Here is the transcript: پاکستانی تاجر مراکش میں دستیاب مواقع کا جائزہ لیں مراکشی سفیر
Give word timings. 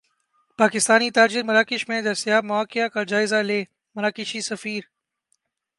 پاکستانی 0.59 1.11
تاجر 1.11 1.43
مراکش 1.43 1.89
میں 1.89 2.01
دستیاب 2.01 2.43
مواقع 2.43 2.87
کا 2.87 3.03
جائزہ 3.03 3.35
لیں 3.35 3.63
مراکشی 3.95 4.41
سفیر 4.41 4.83